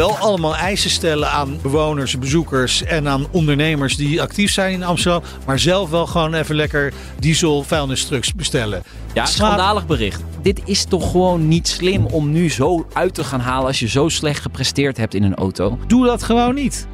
[0.00, 5.22] Wel allemaal eisen stellen aan bewoners, bezoekers en aan ondernemers die actief zijn in Amsterdam.
[5.46, 8.82] Maar zelf wel gewoon even lekker diesel vuilnistrucks bestellen.
[9.14, 10.22] Ja, schandalig bericht.
[10.42, 13.88] Dit is toch gewoon niet slim om nu zo uit te gaan halen als je
[13.88, 15.78] zo slecht gepresteerd hebt in een auto.
[15.86, 16.86] Doe dat gewoon niet.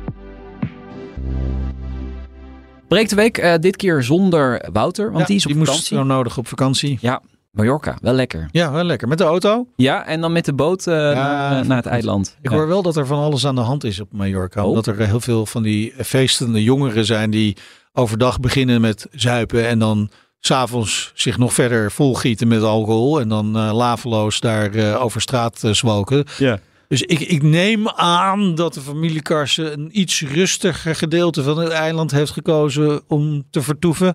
[2.89, 5.97] Breek de week, eh, dit keer zonder Wouter, want Ja, die is op moest vakantie.
[5.97, 6.99] zo nodig op vakantie.
[7.01, 7.21] Ja,
[7.57, 8.49] Mallorca, wel lekker.
[8.53, 9.09] Ja, wel lekker.
[9.09, 9.67] Met de auto.
[9.77, 12.37] Ja, en dan met de boot eh, naar, naar het eiland.
[12.43, 12.57] Ik Ja.
[12.57, 14.63] hoor wel dat er van alles aan de hand is op Mallorca.
[14.63, 14.69] Oh.
[14.69, 17.57] Omdat er heel veel van die feestende jongeren zijn die
[17.93, 23.57] overdag beginnen met zuipen en dan s'avonds zich nog verder volgieten met alcohol en dan
[23.57, 26.25] eh, laveloos daar eh, over straat eh, zwalken.
[26.39, 26.59] Ja.
[26.89, 31.69] Dus ik, ik neem aan dat de familie Karsen een iets rustiger gedeelte van het
[31.73, 34.15] eiland heeft gekozen om te vertoeven.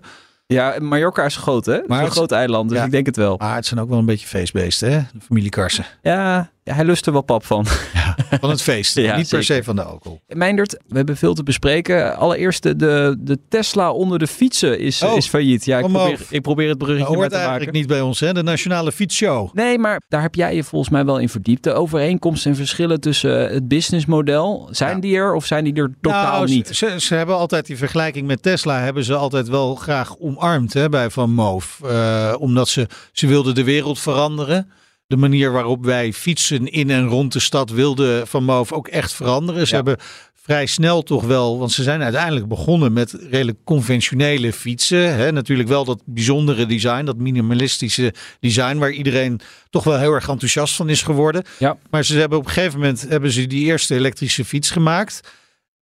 [0.52, 1.72] Ja, Mallorca is groot, hè?
[1.72, 2.84] Het is Maar een groot eiland, dus Ja.
[2.84, 3.36] ik denk het wel.
[3.38, 4.98] Maar het zijn ook wel een beetje feestbeesten, hè?
[5.12, 5.84] De familie Karsen.
[6.02, 7.66] Ja, ja, hij lust er wel pap van.
[8.40, 9.44] Van het feest, Ja, niet per zeker.
[9.56, 10.20] se van de alcohol.
[10.28, 12.16] Meindert, we hebben veel te bespreken.
[12.16, 15.64] Allereerst de, de, de Tesla onder de fietsen is, Oh, is failliet.
[15.64, 17.78] Ja, ik probeer, ik probeer het bruggetje maar hoort te eigenlijk maken.
[17.80, 18.32] niet bij ons, hè?
[18.32, 19.54] De Nationale Fietsshow.
[19.54, 21.64] Nee, maar daar heb jij je volgens mij wel in verdiept.
[21.64, 24.68] De overeenkomsten en verschillen tussen het businessmodel.
[24.70, 25.00] Zijn Ja.
[25.00, 26.68] die er of zijn die er totaal Nou, niet?
[26.68, 30.88] Ze, ze hebben altijd die vergelijking met Tesla hebben ze altijd wel graag omarmd hè,
[30.88, 31.80] bij Van Moof.
[31.84, 34.70] Eh, omdat ze, ze wilden de wereld veranderen.
[35.12, 39.12] De manier waarop wij fietsen in en rond de stad wilde Van Moof ook echt
[39.12, 39.66] veranderen.
[39.66, 39.82] Ze Ja.
[39.82, 45.14] hebben vrij snel toch wel, want ze zijn uiteindelijk begonnen met redelijk conventionele fietsen.
[45.16, 45.32] Hè.
[45.32, 49.40] Natuurlijk wel dat bijzondere design, dat minimalistische design waar iedereen
[49.70, 51.44] toch wel heel erg enthousiast van is geworden.
[51.58, 51.76] Ja.
[51.90, 55.20] Maar ze hebben op een gegeven moment hebben ze die eerste elektrische fiets gemaakt.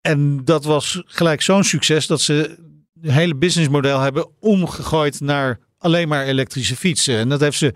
[0.00, 2.56] En dat was gelijk zo'n succes dat ze
[3.00, 7.16] het hele businessmodel hebben omgegooid naar alleen maar elektrische fietsen.
[7.19, 7.75] En dat heeft ze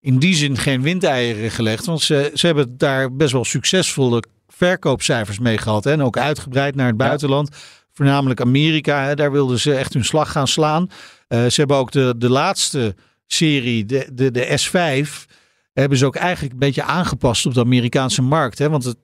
[0.00, 1.86] in die zin geen windeieren gelegd.
[1.86, 5.84] Want ze, ze hebben daar best wel succesvolle verkoopcijfers mee gehad.
[5.84, 7.06] Hè, en ook uitgebreid naar het Ja.
[7.06, 7.48] buitenland.
[7.92, 9.04] Voornamelijk Amerika.
[9.04, 10.90] Hè, daar wilden ze echt hun slag gaan slaan.
[11.28, 12.94] Eh, ze hebben ook de, de laatste
[13.26, 15.28] serie, de, de, de S5
[15.72, 18.58] hebben ze ook eigenlijk een beetje aangepast op de Amerikaanse markt.
[18.58, 18.68] Hè?
[18.70, 18.96] Want het,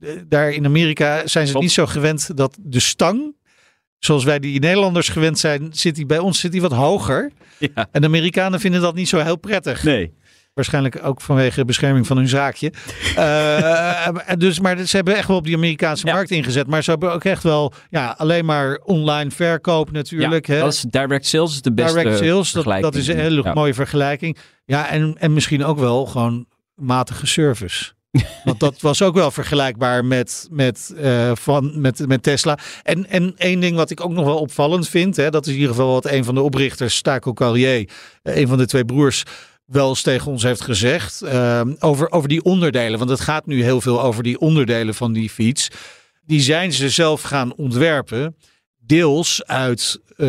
[0.00, 3.34] eh, daar in Amerika zijn ze niet zo gewend dat de stang,
[3.98, 7.30] zoals wij die Nederlanders gewend zijn, zit die bij ons zit die wat hoger.
[7.58, 7.88] Ja.
[7.92, 9.82] En de Amerikanen vinden dat niet zo heel prettig.
[9.82, 10.12] Nee.
[10.54, 12.72] Waarschijnlijk ook vanwege bescherming van hun zaakje.
[13.16, 14.08] Eh,
[14.38, 16.12] dus, maar ze hebben echt wel op die Amerikaanse Ja.
[16.12, 16.66] markt ingezet.
[16.66, 20.46] Maar ze hebben ook echt wel ja, alleen maar online verkoop natuurlijk.
[20.46, 20.60] ja, hè?
[20.60, 22.92] dat is direct sales is de beste Direct sales, dat, vergelijking.
[22.92, 23.52] dat is een hele Ja.
[23.52, 24.36] mooie vergelijking.
[24.64, 27.92] Ja, en, en misschien ook wel gewoon matige service.
[28.44, 32.58] Want dat was ook wel vergelijkbaar met, met, eh, van, met, met Tesla.
[32.82, 35.58] En, en één ding wat ik ook nog wel opvallend vind, hè, dat is in
[35.58, 37.88] ieder geval wat een van de oprichters, Staco Carrier,
[38.22, 39.22] eh, een van de twee broers,
[39.66, 41.22] wel eens tegen ons heeft gezegd.
[41.22, 42.98] eh, over, over die onderdelen.
[42.98, 45.68] Want het gaat nu heel veel over die onderdelen van die fiets.
[46.26, 48.36] Die zijn ze zelf gaan ontwerpen
[48.86, 50.26] deels uit eh,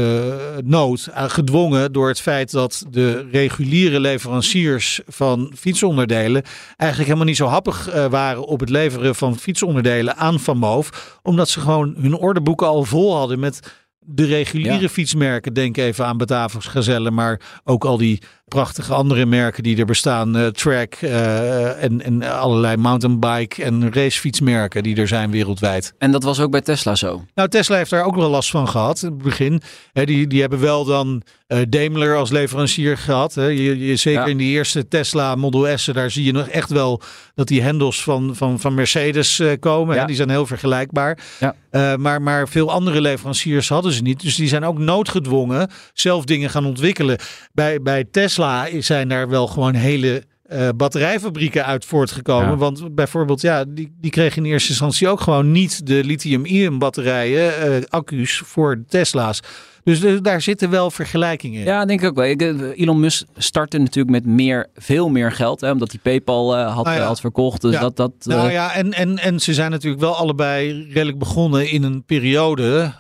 [0.64, 6.44] nood, uh, gedwongen door het feit dat de reguliere leveranciers van fietsonderdelen
[6.78, 11.20] eigenlijk helemaal niet zo happig eh, waren op het leveren van fietsonderdelen aan Van Moof,
[11.24, 13.60] omdat ze gewoon hun ordeboeken al vol hadden met
[14.00, 14.90] de reguliere Ja.
[14.90, 15.54] fietsmerken.
[15.54, 20.38] Denk even aan Batavus Gazelle, maar ook al die prachtige andere merken die er bestaan.
[20.38, 25.94] eh, Track eh, en, en allerlei mountainbike en racefietsmerken die er zijn wereldwijd.
[25.98, 27.26] En dat was ook bij Tesla zo.
[27.36, 29.62] Nou, Tesla heeft daar ook wel last van gehad in het begin.
[29.94, 33.34] Hè, die, die hebben wel dan eh, Daimler als leverancier gehad.
[33.34, 34.28] Je, je, zeker Ja.
[34.28, 37.02] in die eerste Tesla Model S'en, daar zie je nog echt wel
[37.36, 39.96] dat die hendels van, van, van Mercedes komen.
[39.96, 40.06] Ja.
[40.06, 41.18] Die zijn heel vergelijkbaar.
[41.40, 41.56] Ja.
[41.98, 44.22] Maar, maar veel andere leveranciers hadden ze niet.
[44.22, 47.18] Dus die zijn ook noodgedwongen zelf dingen gaan ontwikkelen.
[47.54, 48.32] Bij, bij Tesla
[48.80, 52.50] zijn daar wel gewoon hele eh, batterijfabrieken uit voortgekomen.
[52.50, 52.56] Ja.
[52.56, 57.62] Want bijvoorbeeld, ja, die, die kregen in eerste instantie ook gewoon niet de lithium-ion batterijen,
[57.62, 59.40] eh, accu's voor de Tesla's.
[59.84, 61.66] Dus daar zitten wel vergelijkingen in.
[61.66, 62.26] Ja, denk ik ook wel.
[62.26, 65.62] Eh, Elon Musk startte natuurlijk met meer, veel meer geld.
[65.62, 67.00] Hè, omdat hij PayPal eh, had, ja.
[67.00, 67.62] had verkocht.
[67.62, 67.80] Dus Ja.
[67.80, 67.96] dat...
[67.96, 72.04] dat Nou ja, en, en, en ze zijn natuurlijk wel allebei redelijk begonnen in een
[72.06, 72.94] periode.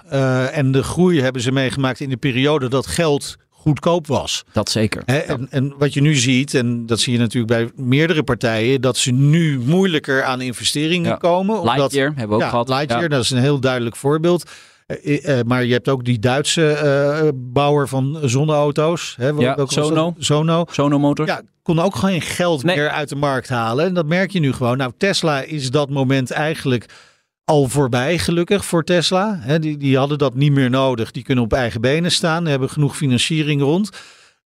[0.51, 4.44] en de groei hebben ze meegemaakt in de periode dat geld goedkoop was.
[4.51, 5.01] dat zeker.
[5.06, 8.81] Hè, en, en wat je nu ziet, en dat zie je natuurlijk bij meerdere partijen,
[8.81, 11.15] dat ze nu moeilijker aan investeringen Ja.
[11.15, 11.60] komen.
[11.60, 12.69] Omdat, Lightyear hebben we ook ja, gehad.
[12.69, 14.51] Lightyear, dat is een heel duidelijk voorbeeld.
[14.88, 19.15] Eh, eh, maar je hebt ook die Duitse eh, bouwer van zonneauto's.
[19.19, 19.57] Hè, Ja?
[19.65, 20.13] Sono.
[20.18, 20.65] Sono.
[20.71, 21.25] Sono Motor.
[21.25, 22.75] Ja, kon ook geen geld Nee.
[22.75, 23.86] meer uit de markt halen.
[23.86, 24.77] En dat merk je nu gewoon.
[24.77, 26.86] Nou, Tesla is dat moment eigenlijk
[27.45, 29.57] al voorbij, gelukkig voor Tesla.
[29.59, 31.11] Die, die hadden dat niet meer nodig.
[31.11, 33.89] Die kunnen op eigen benen staan, hebben genoeg financiering rond.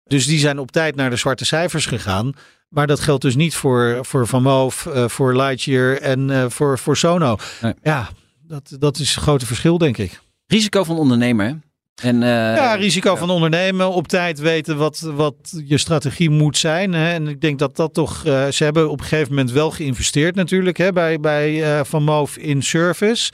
[0.03, 2.33] Dus die zijn op tijd naar de zwarte cijfers gegaan.
[2.69, 6.79] Maar dat geldt dus niet voor, voor Van Moof, eh, voor Lightyear en eh, voor,
[6.79, 7.37] voor Sono.
[7.61, 7.73] Nee.
[7.81, 8.09] Ja,
[8.41, 10.21] dat, dat is het grote verschil, denk ik.
[10.47, 11.59] Risico van ondernemer.
[12.03, 15.35] En, eh, Ja, risico van ondernemen, op tijd weten wat, wat
[15.65, 16.93] je strategie moet zijn.
[16.93, 17.13] Hè.
[17.13, 20.35] En ik denk dat dat toch, eh, ze hebben op een gegeven moment wel geïnvesteerd
[20.35, 23.31] natuurlijk hè, bij, bij eh, Van Moof in service.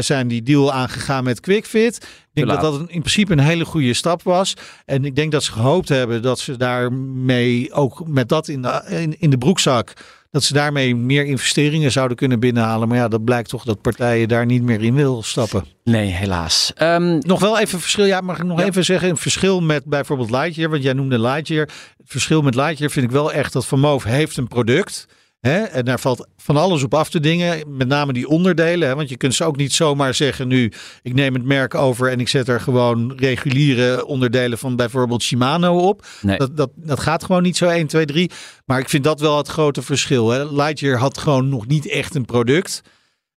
[0.00, 1.96] Zijn die deal aangegaan met QuickFit.
[1.96, 4.54] Ik denk dat dat in principe een hele goede stap was.
[4.84, 8.82] En ik denk dat ze gehoopt hebben dat ze daarmee ook met dat in de,
[8.88, 9.92] in, in de broekzak.
[10.30, 12.88] Dat ze daarmee meer investeringen zouden kunnen binnenhalen.
[12.88, 15.64] Maar ja, dat blijkt toch dat partijen daar niet meer in wil stappen.
[15.84, 16.72] Nee, helaas.
[16.74, 18.04] Ehm, Nog wel even verschil.
[18.04, 18.66] Ja, mag ik nog Ja.
[18.66, 19.08] even zeggen?
[19.08, 20.70] Een verschil met bijvoorbeeld Lightyear.
[20.70, 21.66] Want jij noemde Lightyear.
[21.96, 25.06] Het verschil met Lightyear vind ik wel echt dat Van Moof heeft een product.
[25.40, 25.62] Hè?
[25.62, 27.76] En daar valt van alles op af te dingen.
[27.76, 28.88] Met name die onderdelen.
[28.88, 28.94] Hè?
[28.94, 30.72] Want je kunt ze ook niet zomaar zeggen nu.
[31.02, 35.78] Ik neem het merk over en ik zet er gewoon reguliere onderdelen van bijvoorbeeld Shimano
[35.78, 36.06] op.
[36.20, 36.36] Nee.
[36.38, 38.30] Dat, dat, dat gaat gewoon niet zo 1, 2, 3.
[38.64, 40.30] Maar ik vind dat wel het grote verschil.
[40.30, 40.52] Hè?
[40.52, 42.82] Lightyear had gewoon nog niet echt een product.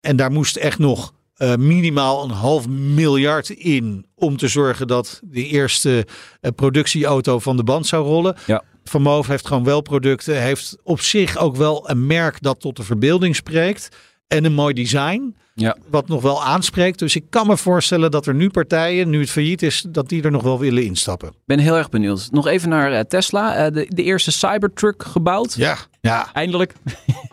[0.01, 5.21] En daar moest echt nog eh, minimaal een half miljard in om te zorgen dat
[5.23, 6.07] de eerste
[6.41, 8.35] eh, productieauto van de band zou rollen.
[8.45, 8.63] Ja.
[8.89, 12.75] Van Moof heeft gewoon wel producten, heeft op zich ook wel een merk dat tot
[12.75, 13.89] de verbeelding spreekt
[14.29, 15.35] en een mooi design.
[15.55, 15.77] Ja.
[15.89, 16.99] Wat nog wel aanspreekt.
[16.99, 20.23] Dus ik kan me voorstellen dat er nu partijen, nu het failliet is, dat die
[20.23, 21.33] er nog wel willen instappen.
[21.45, 22.27] ben heel erg benieuwd.
[22.31, 23.55] Nog even naar eh, Tesla.
[23.55, 25.53] Eh, de, de eerste Cybertruck gebouwd.
[25.53, 26.29] Ja, ja.
[26.33, 26.73] Eindelijk.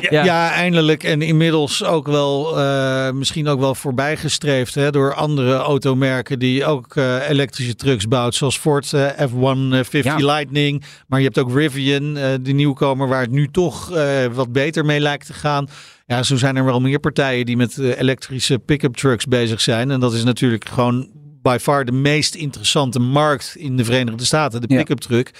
[0.00, 0.24] Ja.
[0.24, 0.50] Ja.
[0.50, 1.04] eindelijk.
[1.04, 6.96] En inmiddels ook wel, eh, misschien ook wel voorbijgestreefd hè, door andere automerken die ook
[7.28, 8.34] elektrische trucks bouwt.
[8.34, 10.16] Zoals Ford eh, F-150 Ja.
[10.16, 10.84] Lightning.
[11.06, 13.88] Maar je hebt ook Rivian, de nieuwkomer, waar het nu toch
[14.32, 15.68] wat beter mee lijkt te gaan.
[16.06, 19.90] Ja, zo zijn er wel meer partijen die met eh, elektrische pick-up trucks bezig zijn.
[19.90, 21.10] En dat is natuurlijk gewoon
[21.42, 25.30] by far de meest interessante markt in de Verenigde Staten, de pick-up truck.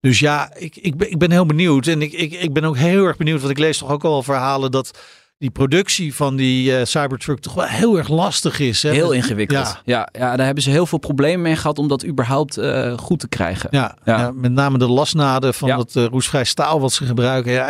[0.00, 1.86] Dus ja, ik, ik, ben, ik ben heel benieuwd.
[1.86, 4.22] En ik, ik, ik ben ook heel erg benieuwd, want ik lees toch ook al
[4.22, 4.98] verhalen dat
[5.42, 8.82] die productie van die eh, Cybertruck toch wel heel erg lastig is.
[8.82, 8.90] Hè?
[8.90, 9.80] Heel ingewikkeld.
[9.84, 10.08] Ja.
[10.12, 10.20] Ja.
[10.20, 13.28] Ja, daar hebben ze heel veel problemen mee gehad om dat überhaupt eh, goed te
[13.28, 13.68] krijgen.
[13.72, 14.18] Ja, Ja.
[14.18, 17.52] ja, met name de lasnaden van dat eh, roestvrij staal wat ze gebruiken.
[17.52, 17.66] Ja,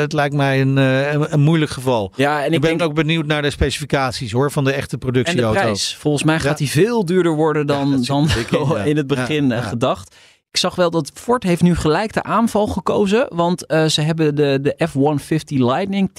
[0.00, 2.12] het lijkt mij een, een, een moeilijk geval.
[2.16, 4.92] Ja, en ik ik ben denk ook benieuwd naar de specificaties hoor, van de echte
[4.92, 5.60] en de productieauto.
[5.60, 5.96] prijs.
[5.98, 8.28] Volgens mij gaat die veel duurder worden dan, dan
[8.84, 10.14] in, het begin gedacht.
[10.56, 13.26] Ik zag wel dat Ford heeft nu gelijk de aanval gekozen.
[13.28, 16.10] Want eh, ze hebben de, de F-150 Lightning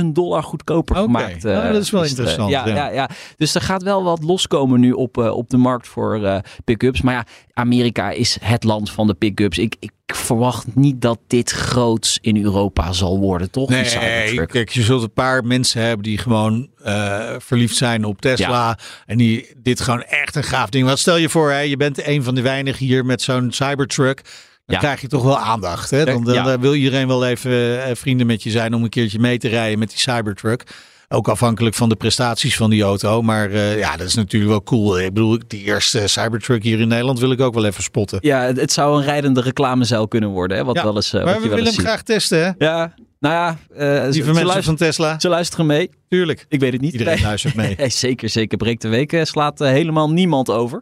[0.00, 1.44] 10.000 dollar goedkoper gemaakt.
[1.44, 2.74] eh, Nou, dat is wel interessant, Ja, ja.
[2.74, 2.90] ja.
[2.90, 6.38] Ja, Dus er gaat wel wat loskomen nu op, eh, op de markt voor eh,
[6.64, 7.02] pick-ups.
[7.02, 9.58] Maar ja, Amerika is het land van de pick-ups.
[9.58, 13.68] Ik, ik verwacht niet dat dit groots in Europa zal worden, toch?
[13.68, 18.78] Nee, kijk, je zult een paar mensen hebben die gewoon eh, verliefd zijn op Tesla.
[19.06, 20.86] En die dit gewoon echt een gaaf ding.
[20.86, 24.22] Wat stel je voor, hè, je bent een van de weinigen hier met zo'n Cybertruck.
[24.66, 24.78] Dan Ja.
[24.82, 25.90] krijg je toch wel aandacht.
[25.90, 26.04] Hè?
[26.04, 26.42] Dan, dan, Ja.
[26.42, 29.48] dan wil iedereen wel even eh, vrienden met je zijn om een keertje mee te
[29.48, 30.62] rijden met die Cybertruck.
[31.10, 33.22] Ook afhankelijk van de prestaties van die auto.
[33.22, 35.00] Maar eh, ja, dat is natuurlijk wel cool.
[35.00, 38.18] Ik bedoel, die eerste Cybertruck hier in Nederland wil ik ook wel even spotten.
[38.22, 40.56] Ja, het, het zou een rijdende reclamezeil kunnen worden.
[40.56, 40.64] Hè?
[40.64, 41.82] Wat Ja, wel eens, eh, maar wat we willen hem ziet.
[41.84, 42.50] graag testen, hè?
[42.66, 45.18] Ja, nou ja, eh, ze, Lieve ze, mensen luisteren, van Tesla.
[45.20, 45.90] ze luisteren mee.
[46.08, 46.46] Tuurlijk.
[46.48, 46.92] Ik weet het niet.
[46.92, 47.22] Iedereen Nee.
[47.24, 47.76] luistert mee.
[47.90, 48.58] Zeker, zeker.
[48.58, 50.80] Breek de week eh, slaat eh, helemaal niemand over.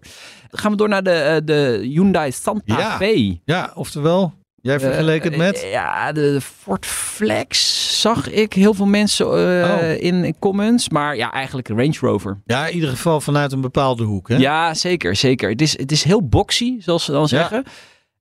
[0.50, 2.96] Dan gaan we door naar de, eh, de Hyundai Santa Ja.
[2.96, 3.38] Fe.
[3.44, 4.32] Ja, oftewel,
[4.66, 5.62] jij vergeleek het Eh, met...
[5.62, 9.90] eh, ja, de Ford Flex zag ik heel veel mensen eh, Oh.
[10.02, 10.88] in, in comments.
[10.88, 12.40] Maar ja, eigenlijk een Range Rover.
[12.44, 14.28] Ja, in ieder geval vanuit een bepaalde hoek.
[14.28, 14.36] Hè?
[14.36, 15.50] Ja, zeker, zeker.
[15.50, 17.64] Het is, het is heel boxy, zoals ze dan zeggen.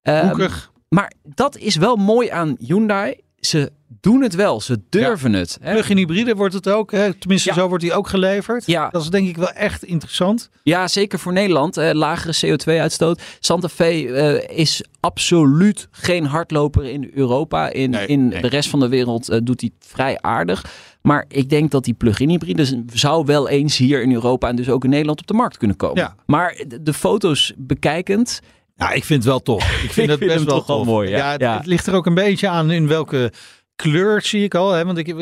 [0.01, 0.71] Ehm, Hoekig.
[0.89, 3.15] maar dat is wel mooi aan Hyundai.
[3.39, 4.62] Ze doen het wel.
[4.62, 5.58] Ze durven het.
[5.62, 5.72] Hè?
[5.72, 6.92] Plug-in hybride wordt het ook.
[6.92, 7.13] Hè?
[7.13, 7.56] Tenminste, Ja.
[7.56, 8.65] zo wordt die ook geleverd.
[8.65, 8.89] Ja.
[8.89, 10.50] Dat is denk ik wel echt interessant.
[10.63, 11.77] Ja, zeker voor Nederland.
[11.77, 13.22] Eh, lagere CO2-uitstoot.
[13.39, 17.70] Santa Fe eh, is absoluut geen hardloper in Europa.
[17.70, 18.42] In, Nee, in nee.
[18.42, 20.65] de rest van de wereld eh, doet hij vrij aardig.
[21.01, 24.70] Maar ik denk dat die plug-in hybride zou wel eens hier in Europa en dus
[24.70, 25.98] ook in Nederland op de markt kunnen komen.
[26.01, 26.15] Ja.
[26.25, 28.42] Maar de foto's bekijkend,
[28.75, 29.84] Ja, ik vind het wel tof.
[29.84, 30.86] Ik vind het best wel toch tof.
[30.86, 31.32] mooi, ja.
[31.32, 31.58] het, Ja.
[31.58, 33.32] het ligt er ook een beetje aan in welke
[33.75, 34.72] kleur zie ik al.
[34.72, 34.86] Hè?
[34.86, 35.15] Want ik, eh,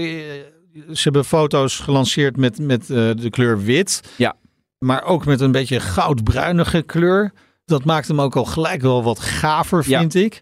[0.92, 4.02] ze hebben foto's gelanceerd met, met eh, de kleur wit.
[4.18, 4.36] Ja.
[4.80, 7.32] Maar ook met een beetje goudbruinige kleur.
[7.66, 10.00] Dat maakt hem ook al gelijk wel wat gaver, Ja.
[10.00, 10.42] vind ik.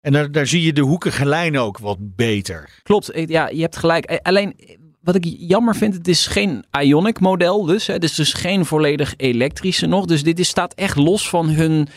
[0.00, 2.70] En daar, daar zie je de hoekige lijn ook wat beter.
[2.82, 3.10] klopt.
[3.26, 4.04] Ja, je hebt gelijk.
[4.04, 4.56] Eh, Alleen
[5.02, 7.86] wat ik jammer vind, het is geen Ionic model dus.
[7.86, 7.92] Hè.
[7.92, 10.04] Het is dus geen volledig elektrische nog.
[10.04, 11.88] Dus dit is, staat echt los van hun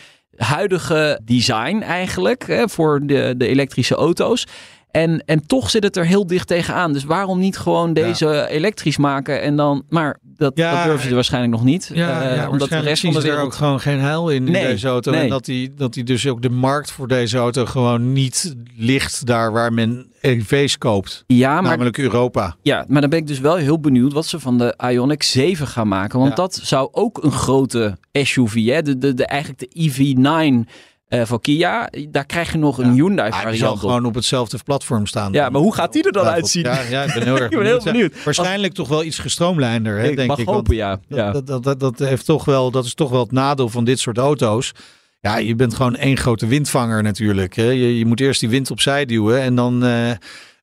[0.44, 4.46] huidige design eigenlijk hè, voor de, de elektrische auto's.
[4.90, 6.92] En, en toch zit het er heel dicht tegenaan.
[6.92, 9.84] Dus waarom niet gewoon deze elektrisch maken en dan...
[9.88, 11.90] Maar dat, Ja, dat durven ze waarschijnlijk nog niet.
[11.94, 14.88] Ja, eh, omdat de rest van de er ook gewoon geen heil in, in deze
[14.88, 15.10] auto.
[15.10, 15.20] nee.
[15.20, 19.26] En dat die, dat die dus ook de markt voor deze auto gewoon niet ligt
[19.26, 21.24] daar waar men EV's koopt.
[21.26, 22.56] Ja, maar namelijk Europa.
[22.62, 25.66] Ja, maar dan ben ik dus wel heel benieuwd wat ze van de Ioniq 7
[25.66, 26.18] gaan maken.
[26.18, 26.36] Want Ja.
[26.36, 28.82] dat zou ook een grote SUV, hè?
[28.82, 30.70] De, de, de, eigenlijk de EV9
[31.08, 31.88] eh van Kia.
[32.08, 33.78] Daar krijg je nog een Hyundai Ah, die zal variant op.
[33.78, 35.32] gewoon op hetzelfde platform staan.
[35.32, 36.62] Ja, maar hoe gaat die er dan uitzien?
[36.62, 38.24] Ja, ja, ik ben heel erg Ik ben heel benieuwd.
[38.24, 40.46] Waarschijnlijk toch wel iets gestroomlijnder, hè, ik denk mag ik.
[40.48, 41.00] hopen, ja.
[41.08, 43.98] dat, dat, dat, dat heeft toch wel, dat is toch wel het nadeel van dit
[43.98, 44.72] soort auto's.
[45.20, 47.54] Ja, je bent gewoon één grote windvanger natuurlijk.
[47.54, 47.64] Hè.
[47.70, 50.10] Je, je moet eerst die wind opzij duwen en dan eh,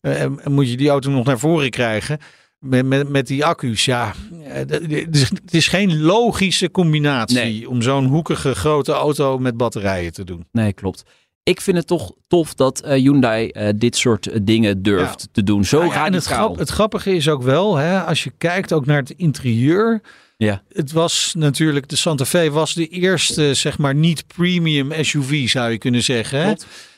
[0.01, 2.19] eh, moet je die auto nog naar voren krijgen.
[2.59, 4.13] Met, met, met die accu's, ja.
[4.43, 7.69] Eh, Het is, het is geen logische combinatie Nee.
[7.69, 10.47] om zo'n hoekige grote auto met batterijen te doen.
[10.51, 11.03] Nee, klopt.
[11.43, 15.43] Ik vind het toch tof dat eh, Hyundai eh, dit soort eh, dingen durft te
[15.43, 15.65] doen.
[15.65, 18.73] Zo Nou ja, en het, grap, het grappige is ook wel, hè, als je kijkt
[18.73, 20.01] ook naar het interieur.
[20.37, 20.61] Ja.
[20.73, 25.71] Het was natuurlijk, de Santa Fe was de eerste, zeg maar, niet premium SUV, zou
[25.71, 26.41] je kunnen zeggen.
[26.41, 26.53] Hè?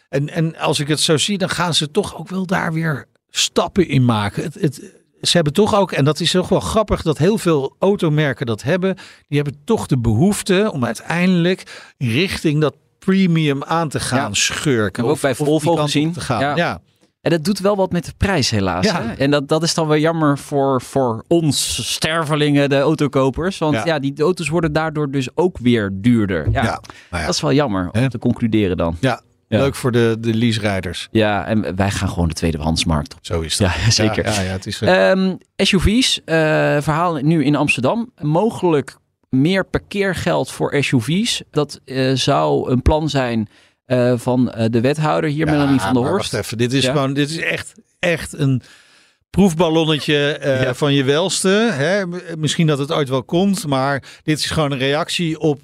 [0.09, 3.05] En, en als ik het zo zie, dan gaan ze toch ook wel daar weer
[3.29, 4.43] stappen in maken.
[4.43, 4.81] Het, het,
[5.21, 8.63] ze hebben toch ook, en dat is toch wel grappig, dat heel veel automerken dat
[8.63, 8.95] hebben.
[9.27, 14.33] Die hebben toch de behoefte om uiteindelijk richting dat premium aan te gaan Ja.
[14.33, 15.03] schurken.
[15.03, 16.11] Ook bij die Volvo gezien.
[16.13, 16.39] Te gaan.
[16.41, 16.55] Ja.
[16.55, 16.81] ja.
[17.29, 18.85] En dat doet wel wat met de prijs helaas.
[18.85, 19.01] Ja.
[19.03, 19.13] Hè?
[19.13, 23.57] En dat, dat is dan wel jammer voor, voor ons stervelingen, de autokopers.
[23.57, 23.85] Want ja.
[23.85, 23.99] Ja.
[23.99, 26.49] die auto's worden daardoor dus ook weer duurder.
[26.51, 26.81] Ja, Ja,
[27.11, 28.97] nou dat is wel jammer om te concluderen dan.
[28.99, 29.57] Ja, Ja.
[29.57, 31.07] leuk voor de, de leaserijders.
[31.11, 33.19] Ja, en wij gaan gewoon de tweedehandsmarkt op.
[33.21, 33.73] Zo is dat.
[33.73, 34.25] Ja, zeker.
[34.25, 36.35] Ja, ja, ja, het is, eh, Ehm, SUV's, eh
[36.81, 38.11] verhaal nu in Amsterdam.
[38.21, 38.97] Mogelijk
[39.29, 41.43] meer parkeergeld voor SUV's.
[41.51, 43.47] Dat eh, zou een plan zijn
[43.89, 46.31] eh, van eh, de wethouder hier, ja, Melanie van der Horst.
[46.31, 46.91] Wacht even, dit is Ja?
[46.91, 48.61] gewoon, dit is echt, echt een
[49.29, 50.73] proefballonnetje eh, Ja.
[50.73, 51.69] van je welste.
[51.71, 52.05] Hè?
[52.37, 55.61] Misschien dat het ooit wel komt, maar dit is gewoon een reactie op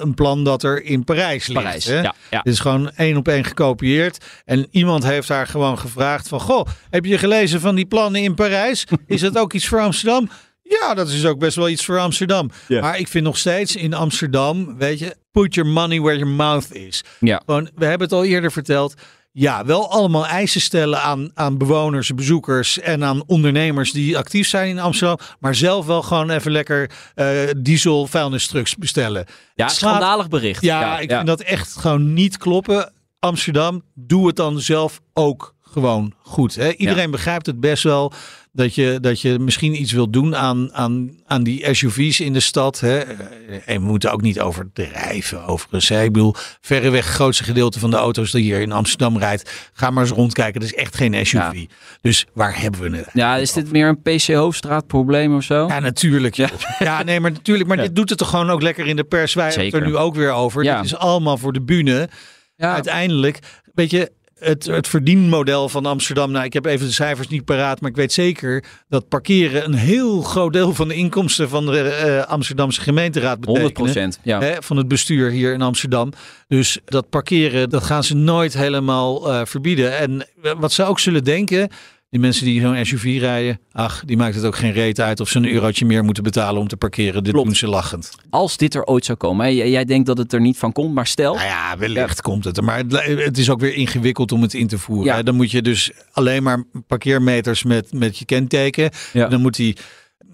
[0.00, 1.62] een plan dat er in Parijs ligt.
[1.62, 1.84] Parijs.
[1.84, 2.00] Hè?
[2.00, 2.40] Ja, ja.
[2.42, 4.24] Dit is gewoon één op één gekopieerd.
[4.44, 6.40] En iemand heeft haar gewoon gevraagd van...
[6.40, 8.84] Goh, heb je gelezen van die plannen in Parijs?
[9.06, 10.28] Is dat ook iets voor Amsterdam?
[10.68, 12.50] Ja, dat is ook best wel iets voor Amsterdam.
[12.68, 15.16] Maar ik vind nog steeds in Amsterdam, weet je...
[15.30, 17.04] Put your money where your mouth is.
[17.20, 17.42] Ja.
[17.46, 18.94] Gewoon, we hebben het al eerder verteld.
[19.32, 24.68] Ja, wel allemaal eisen stellen aan, aan bewoners, bezoekers en aan ondernemers die actief zijn
[24.68, 25.18] in Amsterdam.
[25.40, 29.24] Maar zelf wel gewoon even lekker eh, diesel vuilnistrucks bestellen.
[29.54, 30.62] Ja, slaat- schandalig bericht.
[30.62, 32.92] ja, ik vind dat echt gewoon niet kloppen.
[33.18, 36.54] Amsterdam, doe het dan zelf ook gewoon goed.
[36.54, 36.72] Hè?
[36.72, 38.12] Iedereen begrijpt het best wel
[38.56, 42.40] dat je, dat je misschien iets wilt doen aan, aan, aan die SUV's in de
[42.40, 42.80] stad.
[42.80, 42.98] Hè?
[42.98, 45.88] En we moeten ook niet overdrijven overigens.
[45.88, 46.02] Hè?
[46.02, 49.70] Ik bedoel, verreweg het grootste gedeelte van de auto's die hier in Amsterdam rijdt.
[49.72, 50.60] Ga maar eens rondkijken.
[50.60, 51.64] Dat is echt geen SUV.
[52.00, 53.08] Dus waar hebben we het?
[53.12, 55.66] Ja, is dit meer een PC Hoofdstraat probleem of zo?
[55.66, 56.34] Ja, natuurlijk.
[56.34, 56.48] Ja,
[56.78, 57.68] ja nee, maar natuurlijk.
[57.68, 57.82] Maar Ja.
[57.82, 59.34] dit doet het toch gewoon ook lekker in de pers.
[59.34, 60.64] Wij hebben het er nu ook weer over.
[60.64, 60.76] Ja.
[60.76, 62.08] Dit is allemaal voor de bühne.
[62.56, 62.74] Ja.
[62.74, 63.38] Uiteindelijk,
[63.74, 66.30] weet je, het, het verdienmodel van Amsterdam.
[66.30, 69.74] Nou, ik heb even de cijfers niet paraat, maar ik weet zeker dat parkeren een
[69.74, 73.92] heel groot deel van de inkomsten van de eh, Amsterdamse gemeenteraad 100 betekent.
[73.92, 74.18] procent.
[74.22, 74.40] Ja.
[74.40, 76.12] Hè, van het bestuur hier in Amsterdam.
[76.48, 79.98] Dus dat parkeren, dat gaan ze nooit helemaal eh, verbieden.
[79.98, 80.26] En
[80.58, 81.70] wat ze ook zullen denken,
[82.16, 85.28] die mensen die zo'n SUV rijden, ach, die maakt het ook geen reet uit of
[85.28, 87.24] ze een eurotje meer moeten betalen om te parkeren.
[87.24, 87.46] Dit Klopt.
[87.46, 88.10] doen ze lachend.
[88.30, 89.54] Als dit er ooit zou komen.
[89.54, 91.34] Jij jij denkt dat het er niet van komt, maar stel.
[91.34, 92.64] Nou ja, wellicht komt het er.
[92.64, 95.16] Maar het, het is ook weer ingewikkeld om het in te voeren.
[95.16, 95.22] Ja.
[95.22, 98.90] Dan moet je dus alleen maar parkeermeters met, met je kenteken.
[99.12, 99.28] Ja.
[99.28, 99.76] Dan moet die,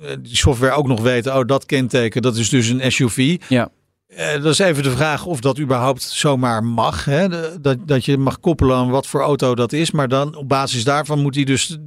[0.00, 3.36] eh, die software ook nog weten, oh dat kenteken, dat is dus een SUV.
[3.48, 3.70] Ja.
[4.16, 7.04] Eh, dat is even de vraag of dat überhaupt zomaar mag.
[7.04, 7.28] Hè?
[7.60, 9.90] Dat, dat je mag koppelen aan wat voor auto dat is.
[9.90, 11.78] Maar dan op basis daarvan moet hij dus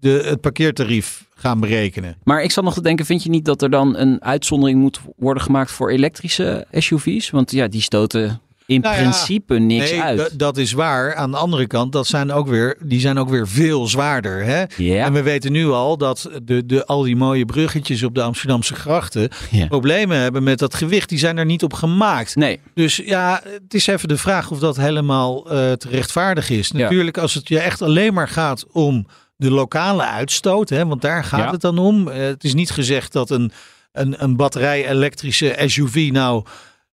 [0.00, 2.16] de, het parkeertarief gaan berekenen.
[2.24, 5.00] Maar ik zat nog te denken, vind je niet dat er dan een uitzondering moet
[5.16, 7.30] worden gemaakt voor elektrische SUV's?
[7.30, 10.38] Want ja, die stoten in Nou ja, principe niks nee, uit.
[10.38, 11.14] dat is waar.
[11.14, 14.44] Aan de andere kant, dat zijn ook weer, die zijn ook weer veel zwaarder.
[14.44, 14.62] Hè?
[15.02, 18.74] En we weten nu al dat de, de, al die mooie bruggetjes op de Amsterdamse
[18.74, 19.28] grachten
[19.68, 21.08] problemen hebben met dat gewicht.
[21.08, 22.36] Die zijn er niet op gemaakt.
[22.36, 26.70] Nee, Dus ja, het is even de vraag of dat helemaal eh, te rechtvaardig is.
[26.72, 31.24] Natuurlijk, als het je echt alleen maar gaat om de lokale uitstoot, hè, want daar
[31.24, 31.50] gaat Ja.
[31.50, 32.08] het dan om.
[32.08, 33.52] Eh, het is niet gezegd dat een,
[33.92, 36.44] een, een batterij-elektrische SUV nou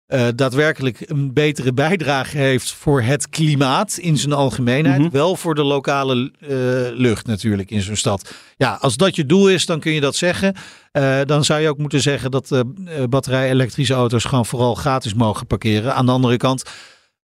[0.05, 5.01] eh, daadwerkelijk een betere bijdrage heeft voor het klimaat in zijn algemeenheid.
[5.01, 5.09] Mhm.
[5.09, 6.49] Wel voor de lokale eh,
[6.97, 8.33] lucht natuurlijk in zo'n stad.
[8.57, 10.55] Ja, als dat je doel is, dan kun je dat zeggen.
[10.91, 12.63] Eh, dan zou je ook moeten zeggen dat
[13.09, 15.95] batterij-elektrische auto's gewoon vooral gratis mogen parkeren.
[15.95, 16.63] Aan de andere kant,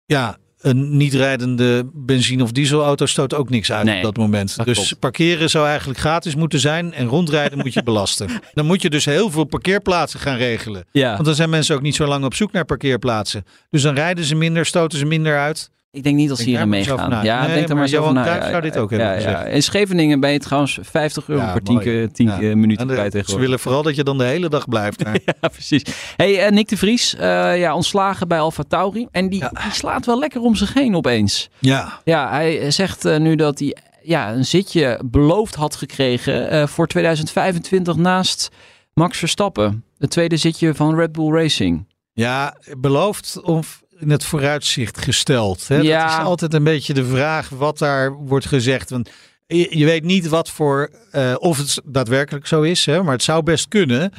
[0.06, 4.55] ja, een niet rijdende benzine- of dieselauto stoot ook niks uit Nee, op dat moment.
[4.58, 5.00] dat dus klopt.
[5.00, 8.29] parkeren zou eigenlijk gratis moeten zijn en rondrijden moet je belasten.
[8.53, 10.86] Dan moet je dus heel veel parkeerplaatsen gaan regelen.
[10.91, 11.13] Ja.
[11.13, 13.46] Want dan zijn mensen ook niet zo lang op zoek naar parkeerplaatsen.
[13.70, 15.70] Dus dan rijden ze minder, stoten ze minder uit.
[15.94, 17.24] Ik denk niet dat ze hierin meegaan.
[17.24, 18.50] Ja, Nee, denk er maar over Johan na.
[18.50, 19.44] Zou dit ook hebben ja, ja.
[19.46, 21.86] In Scheveningen ben je trouwens 50 euro Ja, per 10, mooi.
[21.86, 22.56] keer- 10 Ja.
[22.56, 25.04] minuten bij ze willen vooral dat je dan de hele dag blijft.
[25.42, 25.84] Ja, precies.
[26.16, 29.08] Hey, eh, Nick de Vries, eh, ja, ontslagen bij Alfa Tauri.
[29.12, 31.50] En die, die slaat wel lekker om zich heen opeens.
[31.60, 32.02] ja.
[32.04, 37.96] Ja, hij zegt eh, nu dat hij ja, een zitje beloofd had gekregen voor 2025
[37.96, 38.50] naast
[38.94, 39.84] Max Verstappen.
[39.98, 41.88] Het tweede zitje van Red Bull Racing.
[42.14, 45.68] ja, beloofd of in het vooruitzicht gesteld.
[45.68, 45.78] Hè?
[45.78, 46.02] Ja.
[46.08, 48.90] Dat is altijd een beetje de vraag wat daar wordt gezegd.
[48.90, 49.10] Want
[49.48, 53.04] je, je weet niet wat voor, eh, of het daadwerkelijk zo is, hè?
[53.04, 54.12] maar het zou best kunnen.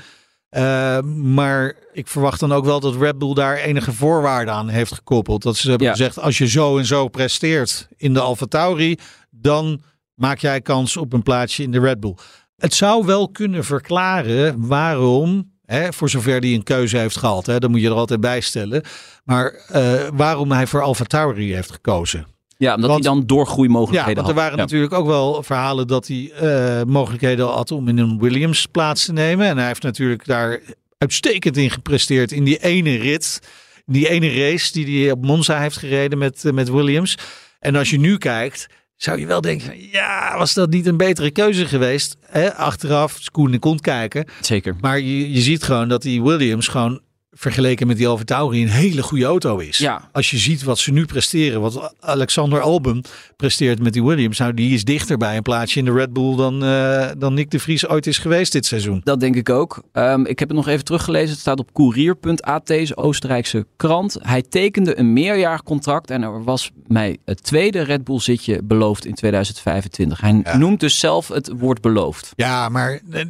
[0.49, 4.93] Eh, maar ik verwacht dan ook wel dat Red Bull daar enige voorwaarden aan heeft
[4.95, 5.43] gekoppeld.
[5.43, 5.93] Dat ze hebben Ja.
[5.93, 8.99] gezegd, als je zo en zo presteert in de Alfa Tauri,
[9.31, 9.83] dan
[10.15, 12.15] maak jij kans op een plaatsje in de Red Bull.
[12.57, 17.59] Het zou wel kunnen verklaren waarom, hè, voor zover hij een keuze heeft gehad, hè,
[17.59, 18.83] dan moet je er altijd bij stellen,
[19.25, 22.27] maar eh, waarom hij voor Alfa Tauri heeft gekozen.
[22.57, 24.43] Ja, omdat Want- hij dan Ja, doorgroeimogelijkheden want er had.
[24.43, 24.63] waren Ja.
[24.65, 29.13] natuurlijk ook wel verhalen dat hij eh, mogelijkheden had om in een Williams plaats te
[29.13, 29.47] nemen.
[29.47, 30.61] En hij heeft natuurlijk daar
[30.99, 33.41] uitstekend in gepresteerd in die ene rit,
[33.87, 37.19] die ene race die hij op Monza heeft gereden met, eh, met Williams.
[37.59, 41.31] En als je nu kijkt, zou je wel denken, ja, was dat niet een betere
[41.31, 42.17] keuze geweest?
[42.27, 42.55] Hè?
[42.55, 44.27] Achteraf, schoen in kont kijken.
[44.41, 44.77] Zeker.
[44.81, 47.01] Maar je, je ziet gewoon dat die Williams gewoon
[47.35, 49.79] vergeleken met die Alfa Tauri een hele goede auto is.
[49.79, 50.09] Ja.
[50.13, 53.05] Als je ziet wat ze nu presteren, wat Alexander Albon
[53.37, 56.37] presteert met die Williams, nou die is dichter bij een plaatsje in de Red Bull
[56.37, 59.01] dan, eh, dan Nick de Vries ooit is geweest dit seizoen.
[59.05, 59.83] Dat denk ik ook.
[59.93, 61.31] Ehm, ik heb het nog even teruggelezen.
[61.31, 64.17] Het staat op Courier.at, Oostenrijkse krant.
[64.23, 69.05] Hij tekende een meerjarig contract en er was mij het tweede Red Bull zitje beloofd
[69.07, 70.21] in 2025.
[70.21, 70.57] Hij Ja.
[70.57, 72.33] noemt dus zelf het woord beloofd.
[72.37, 73.23] Ja, maar eh,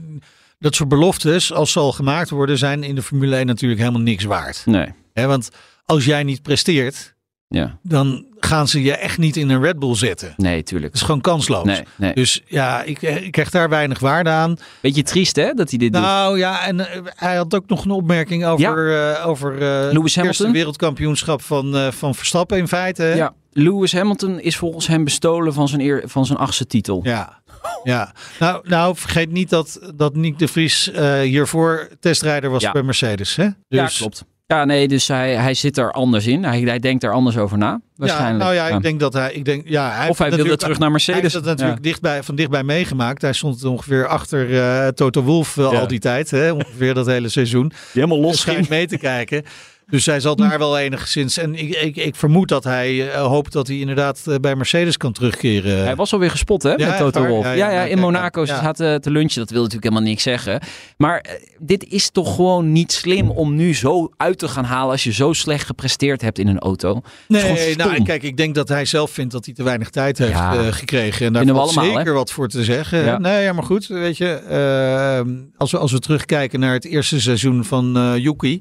[0.59, 4.01] dat soort beloftes, als ze al gemaakt worden, zijn in de Formule 1 natuurlijk helemaal
[4.03, 4.63] niks waard.
[4.67, 4.89] Nee.
[5.13, 5.49] Hè, want
[5.85, 7.15] als jij niet presteert,
[7.49, 7.79] Ja.
[7.83, 10.35] dan gaan ze je echt niet in een Red Bull zetten.
[10.37, 10.93] Nee, tuurlijk.
[10.93, 11.65] Dat is gewoon kansloos.
[11.65, 12.15] Nee, nee.
[12.15, 14.57] Dus ja, ik, ik krijg daar weinig waarde aan.
[14.81, 16.03] Beetje triest hè, dat hij dit doet.
[16.03, 19.55] Nou ja, en eh, hij had ook nog een opmerking over, eh, over
[19.93, 23.03] Lewis het eerste wereldkampioenschap van, van Verstappen in feite.
[23.03, 23.15] hè?
[23.15, 27.01] Ja, Lewis Hamilton is volgens hem bestolen van zijn, eer, van zijn achtste titel.
[27.03, 27.43] Ja.
[27.85, 32.73] Ja, nou, nou vergeet niet dat, dat Nick de Vries eh, hiervoor testrijder was Ja.
[32.73, 33.37] bij Mercedes.
[33.37, 33.45] Hè?
[33.45, 34.25] Dus, Ja, klopt.
[34.47, 36.45] Ja, nee, dus hij, hij zit er anders in.
[36.45, 38.39] Hij, hij denkt er anders over na, Ja, waarschijnlijk.
[38.43, 38.77] nou ja, Ja.
[38.77, 41.21] ik denk dat hij, ik denk, ja, hij Of hij wilde terug naar Hij Mercedes.
[41.23, 43.23] heeft dat natuurlijk dichtbij, van dichtbij meegemaakt.
[43.23, 45.79] Hij stond ongeveer achter eh, Toto Wolff eh, Ja.
[45.79, 46.31] al die tijd.
[46.31, 46.51] Hè?
[46.53, 47.73] Ongeveer dat hele seizoen.
[47.93, 49.43] helemaal los schijnt mee te kijken.
[49.87, 51.37] Dus hij zal daar wel enigszins.
[51.39, 54.97] En ik, ik, ik vermoed dat hij eh, hoopt dat hij inderdaad eh, bij Mercedes
[54.97, 55.83] kan terugkeren.
[55.85, 57.27] Hij was alweer gespot, hè, met echt Toto?
[57.27, 57.47] Wolff.
[57.47, 58.41] Ja, Ja, ja, ja, ja, in ja, Monaco.
[58.41, 58.47] ja.
[58.47, 59.39] Ze zaten te lunchen.
[59.41, 60.61] Dat wil natuurlijk helemaal niks zeggen.
[60.97, 64.91] Maar eh, dit is toch gewoon niet slim om nu zo uit te gaan halen
[64.91, 67.01] als je zo slecht gepresteerd hebt in een auto.
[67.29, 70.31] Nee, nou kijk, ik denk dat hij zelf vindt dat hij te weinig tijd heeft
[70.33, 70.73] Ja.
[70.73, 71.27] gekregen.
[71.27, 73.05] En daar valt allemaal, zeker wat voor te zeggen.
[73.05, 73.19] Ja.
[73.19, 74.29] Nee, ja, maar goed, weet je.
[74.29, 78.59] eh, als, we, als we terugkijken naar het eerste seizoen van Yuki,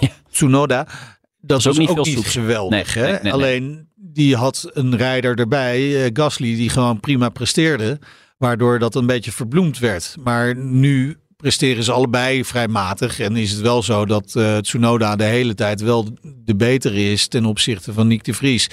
[0.00, 0.08] Ja.
[0.30, 0.86] Tsunoda.
[1.40, 2.94] Dat is was ook niet veel niet geweldig.
[2.94, 3.32] Nee.
[3.32, 7.98] Alleen, die had een rijder erbij, eh, Gasly, die gewoon prima presteerde.
[8.38, 10.16] Waardoor dat een beetje verbloemd werd.
[10.22, 13.20] Maar nu presteren ze allebei vrij matig.
[13.20, 17.28] En is het wel zo dat eh, Tsunoda de hele tijd wel de betere is
[17.28, 18.70] ten opzichte van Nick de Vries.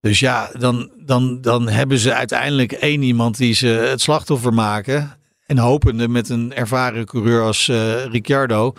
[0.00, 5.16] Dus ja, dan, dan, dan hebben ze uiteindelijk één iemand die ze het slachtoffer maken.
[5.46, 8.72] En hopende met een ervaren coureur als eh, Ricciardo.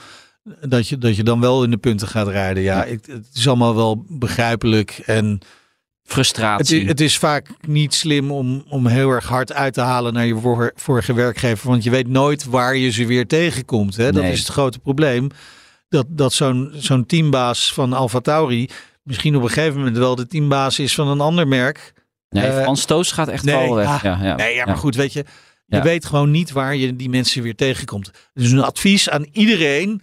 [0.61, 2.63] Dat je, dat je dan wel in de punten gaat rijden.
[2.63, 5.01] Ja, ik, het is allemaal wel begrijpelijk.
[5.05, 5.45] En het,
[6.03, 6.81] Frustratie.
[6.81, 10.25] i- het is vaak niet slim om, om heel erg hard uit te halen naar
[10.25, 11.69] je vor- vorige werkgever.
[11.69, 13.95] Want je weet nooit waar je ze weer tegenkomt.
[13.95, 14.11] Hè?
[14.11, 14.31] Dat Nee.
[14.31, 15.29] is het grote probleem.
[15.89, 18.69] Dat, dat zo'n zo'n teambaas van Alfa Tauri
[19.03, 21.93] misschien op een gegeven moment wel de teambaas is van een ander merk.
[22.29, 23.87] nee, eh, Frans Toos gaat echt nee, wel weg.
[23.87, 25.25] ah, ja, ja, Nee, ja, maar goed, weet je.
[25.67, 28.11] Je weet gewoon niet waar je die mensen weer tegenkomt.
[28.33, 30.01] Dus een advies aan iedereen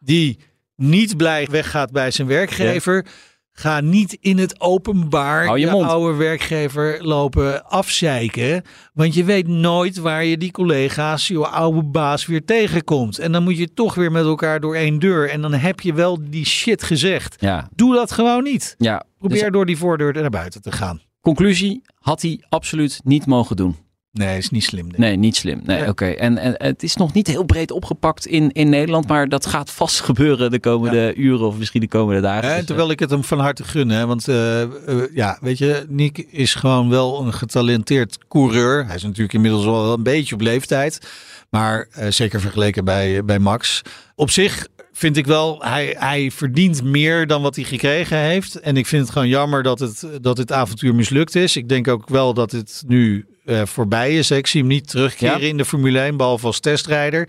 [0.00, 0.38] die
[0.76, 3.06] niet blij weggaat bij zijn werkgever.
[3.52, 8.62] Ga niet in het openbaar Hou je je oude werkgever lopen afzeiken.
[8.94, 13.18] Want je weet nooit waar je die collega's, je oude baas weer tegenkomt.
[13.18, 15.30] En dan moet je toch weer met elkaar door één deur.
[15.30, 17.36] En dan heb je wel die shit gezegd.
[17.40, 18.74] Ja, Doe dat gewoon niet.
[18.78, 19.04] ja.
[19.18, 21.00] Probeer Dus, door die voordeur naar buiten te gaan.
[21.20, 23.76] conclusie, had hij absoluut niet mogen doen.
[24.12, 24.86] Nee, is niet slim.
[24.96, 25.60] Nee, niet slim.
[25.64, 25.88] Nee, Ja.
[25.88, 26.06] oké.
[26.06, 29.70] En, en het is nog niet heel breed opgepakt in, in Nederland, maar dat gaat
[29.70, 32.48] vast gebeuren de komende uren of misschien de komende dagen.
[32.50, 33.88] Hè, Dus, terwijl ik het hem van harte gun.
[33.88, 34.68] Hè, want eh, eh,
[35.14, 38.86] ja, weet je, Nick is gewoon wel een getalenteerd coureur.
[38.86, 41.10] Hij is natuurlijk inmiddels wel een beetje op leeftijd.
[41.50, 43.82] Maar eh, zeker vergeleken bij, bij Max.
[44.14, 48.60] Op zich vind ik wel, hij, hij verdient meer dan wat hij gekregen heeft.
[48.60, 51.56] En ik vind het gewoon jammer dat het, dat het avontuur mislukt is.
[51.56, 54.30] Ik denk ook wel dat het nu eh, voorbij is.
[54.30, 55.46] Ik zie hem niet terugkeren Ja.
[55.48, 57.28] in de Formule 1, behalve als testrijder.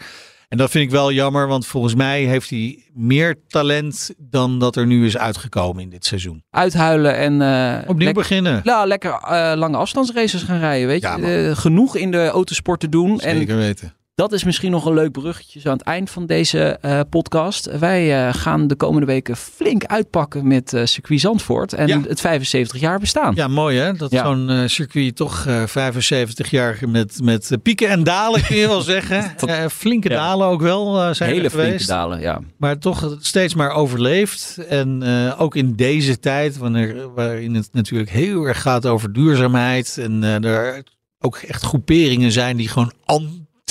[0.50, 4.76] En dat vind ik wel jammer, want volgens mij heeft hij meer talent dan dat
[4.76, 6.44] er nu is uitgekomen in dit seizoen.
[6.50, 8.62] Uithuilen en eh, Opnieuw beginnen.
[8.64, 10.88] nou, lekker eh, lange afstandsraces gaan rijden.
[10.88, 13.20] Weet je, Ja, genoeg in de autosport te doen.
[13.20, 13.94] En Zeker weten.
[14.16, 17.78] Dat is misschien nog een leuk bruggetje zo aan het eind van deze eh, podcast.
[17.80, 22.02] Wij eh, gaan de komende weken flink uitpakken met eh circuit Zandvoort en Ja.
[22.08, 23.36] het 75 jaar bestaan.
[23.36, 23.94] Ja, mooi hè?
[23.94, 24.24] Dat Ja.
[24.24, 29.34] zo'n circuit toch eh 75 jaar met, met pieken en dalen kun je wel zeggen.
[29.38, 30.16] Dat- flinke Ja.
[30.16, 31.88] dalen ook wel zijn Hele er flinke geweest.
[31.88, 32.40] dalen, ja.
[32.58, 34.58] Maar toch steeds maar overleefd.
[34.70, 35.04] En
[35.38, 39.98] ook in deze tijd, wanneer, waarin het natuurlijk heel erg gaat over duurzaamheid.
[39.98, 40.84] En er
[41.20, 42.92] ook echt groeperingen zijn die gewoon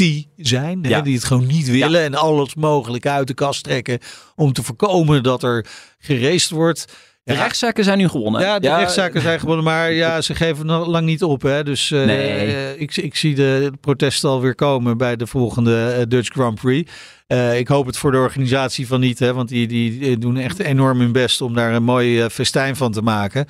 [0.01, 0.79] anti zijn.
[0.83, 0.97] Ja.
[0.97, 2.03] Hè, die het gewoon niet willen.
[2.03, 3.99] En alles mogelijk uit de kast trekken
[4.37, 5.67] om te voorkomen dat er
[5.99, 6.85] geraced wordt.
[7.23, 8.41] De Ja, rechtszaken zijn nu gewonnen.
[8.41, 11.43] ja, de rechtszaken zijn gewonnen, maar ja, ze geven nog lang niet op.
[11.43, 11.65] Hè?
[11.65, 12.77] Dus eh, Nee.
[12.79, 16.91] ik, ik zie de protesten alweer komen bij de volgende eh, Dutch Grand Prix.
[17.27, 19.33] Eh, ik hoop het voor de organisatie van niet, hè?
[19.35, 22.93] want die, die doen echt enorm hun best om daar een mooi eh, festijn van
[22.93, 23.47] te maken.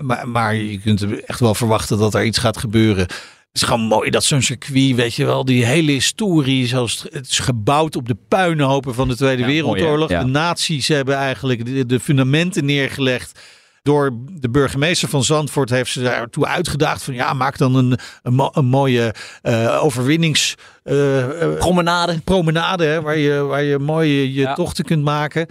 [0.00, 3.06] Maar, maar je kunt echt wel verwachten dat er iets gaat gebeuren.
[3.52, 7.28] Het is gewoon mooi dat zo'n circuit, weet je wel, die hele historie, zoals het,
[7.30, 9.98] is gebouwd op de puinhopen van de Tweede Ja, Wereldoorlog.
[10.08, 10.14] mooi, hè?
[10.18, 10.24] Ja.
[10.24, 13.40] De nazi's hebben eigenlijk de, de fundamenten neergelegd
[13.82, 18.34] door de burgemeester van Zandvoort heeft ze daartoe uitgedaagd van ja, maak dan een, een,
[18.34, 22.20] mo- een mooie eh, overwinnings eh, eh, Promenade.
[22.24, 24.54] promenade hè, waar, je, waar je mooi je, je Ja.
[24.54, 25.46] tochten kunt maken.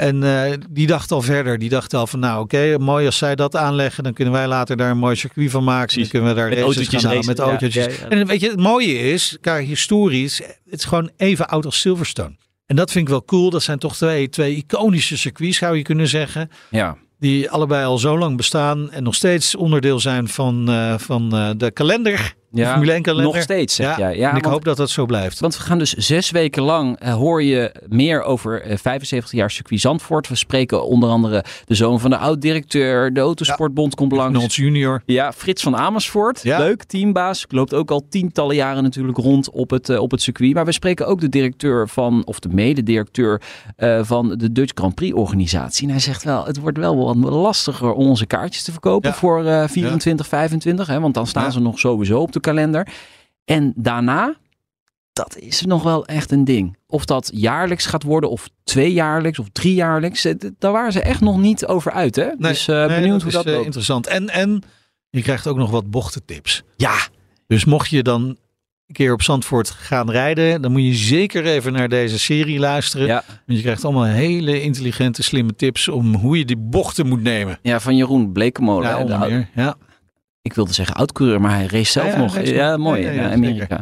[0.00, 1.58] En eh, die dacht al verder.
[1.58, 4.76] Die dacht al van nou oké, mooi als zij dat aanleggen, dan kunnen wij later
[4.76, 5.98] daar een mooi circuit van maken.
[5.98, 7.84] Dan kunnen we daar Met races autootjes gaan halen met autootjes.
[7.84, 8.08] Ja, ja, ja.
[8.08, 12.36] En weet je, het mooie is, qua historisch, het is gewoon even oud als Silverstone.
[12.66, 13.50] En dat vind ik wel cool.
[13.50, 16.96] Dat zijn toch twee, twee iconische circuits, zou je kunnen zeggen Ja.
[17.18, 21.50] die allebei al zo lang bestaan en nog steeds onderdeel zijn van, eh, van eh,
[21.56, 22.34] de kalender.
[22.52, 23.32] Ja, Formule 1 kalender.
[23.32, 24.16] nog steeds, zeg ja, jij.
[24.16, 25.40] Ja, en ik want- hoop dat dat zo blijft.
[25.40, 29.50] Want we gaan dus zes weken lang eh, hoor je meer over eh, 75 jaar
[29.50, 30.28] circuit Zandvoort.
[30.28, 33.12] We spreken onder andere de zoon van de oud-directeur.
[33.12, 34.56] De Autosportbond komt langs.
[34.56, 35.02] Junior.
[35.06, 36.42] Ja, Frits van Amersfoort.
[36.42, 36.58] Ja.
[36.58, 37.44] Leuk, teambaas.
[37.48, 40.54] Loopt ook al tientallen jaren natuurlijk rond op het, eh, op het circuit.
[40.54, 43.40] Maar we spreken ook de directeur van, of de mededirecteur
[44.02, 45.84] van de Dutch Grand Prix organisatie.
[45.84, 49.44] En hij zegt wel, het wordt wel wat lastiger om onze kaartjes te verkopen voor
[49.44, 50.86] eh 24, 25.
[50.86, 52.88] Hè, want dan staan ze nog sowieso op de kalender.
[53.44, 54.34] En daarna,
[55.12, 56.76] dat is nog wel echt een ding.
[56.86, 60.24] Of dat jaarlijks gaat worden, of tweejaarlijks, of driejaarlijks.
[60.24, 62.16] eh, Daar waren ze echt nog niet over uit.
[62.16, 62.28] Hè?
[62.38, 63.64] dus eh, Nee, benieuwd dat hoe is, dat eh, loopt.
[63.64, 64.06] interessant.
[64.06, 64.62] En, en
[65.10, 66.62] je krijgt ook nog wat bochtentips.
[66.76, 66.96] Ja,
[67.46, 68.22] Dus mocht je dan
[68.86, 73.06] een keer op Zandvoort gaan rijden, dan moet je zeker even naar deze serie luisteren.
[73.06, 73.22] ja.
[73.26, 77.58] Want je krijgt allemaal hele intelligente, slimme tips om hoe je die bochten moet nemen.
[77.62, 78.88] ja, van Jeroen Blekemolen.
[78.90, 79.46] Ja, hè, de.
[79.54, 79.76] Ja.
[80.42, 82.34] Ik wilde zeggen oud-coureur, maar hij race zelf Ja, ja, nog.
[82.34, 83.02] race ja, mooi.
[83.02, 83.80] Ja, ja, Amerika.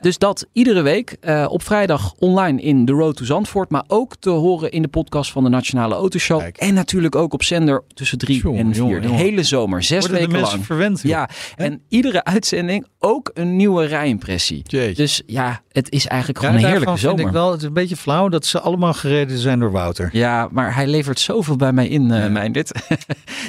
[0.00, 3.70] Dus dat iedere week eh, op vrijdag online in The Road to Zandvoort.
[3.70, 6.40] Maar ook te horen in de podcast van de Nationale Autoshow.
[6.40, 6.56] Kijk.
[6.56, 9.00] En natuurlijk ook op zender tussen drie en vier.
[9.00, 9.82] de hele zomer.
[9.82, 10.64] Zes Worden weken lang.
[10.66, 11.00] verwend?
[11.02, 14.62] Ja, en iedere uitzending ook een nieuwe rijimpressie.
[14.64, 14.94] Jeetje.
[14.94, 17.26] Dus ja, het is eigenlijk gewoon een heerlijke vind zomer.
[17.26, 20.08] ik wel, het is een beetje flauw dat ze allemaal gereden zijn door Wouter.
[20.12, 22.28] Ja, maar hij levert zoveel bij mij in, eh Ja.
[22.28, 22.72] Meindert.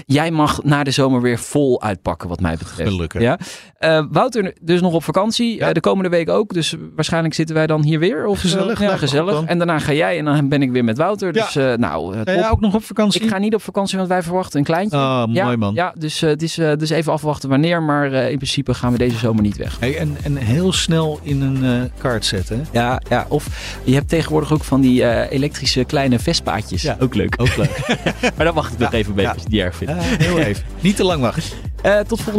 [0.05, 2.89] Jij mag na de zomer weer vol uitpakken, wat mij betreft.
[2.91, 3.21] Gelukkig.
[3.21, 3.37] Ja?
[3.77, 5.55] Eh, Wouter dus nog op vakantie.
[5.57, 5.67] Ja.
[5.67, 6.53] eh, de komende week ook.
[6.53, 8.25] Dus waarschijnlijk zitten wij dan hier weer.
[8.25, 9.43] Of, Gezellig, eh, ja, gezellig.
[9.45, 11.35] En daarna ga jij en dan ben ik weer met Wouter.
[11.35, 11.43] Ja.
[11.45, 12.51] Dus nou, eh, Ga jij top.
[12.51, 13.21] ook nog op vakantie?
[13.21, 14.97] Ik ga niet op vakantie, want wij verwachten een kleintje.
[14.97, 15.73] Oh, ja, mooi man.
[15.73, 17.83] Ja, dus, het is, dus even afwachten wanneer.
[17.83, 19.77] Maar in principe gaan we deze zomer niet weg.
[19.79, 22.65] Hey, en, en heel snel in een kaart zetten.
[22.71, 23.47] Ja, ja, of
[23.83, 26.81] je hebt tegenwoordig ook van die elektrische kleine Vespaatjes.
[26.81, 26.97] Ja.
[26.99, 27.35] Ook leuk.
[27.41, 27.79] Ook leuk.
[28.35, 29.33] Maar dan wacht ik nog Ja, even ja.
[29.33, 29.93] het niet erg vindt.
[30.03, 30.63] Heel even.
[30.79, 31.43] Niet te lang wachten.
[31.81, 32.38] Eh, tot volgende